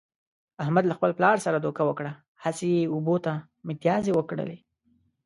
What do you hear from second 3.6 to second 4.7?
متیازې و کړلې.